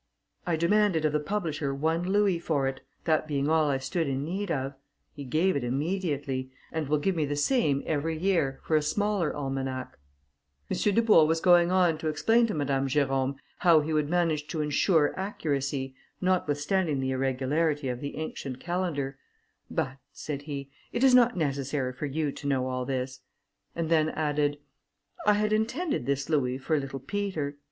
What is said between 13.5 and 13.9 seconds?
how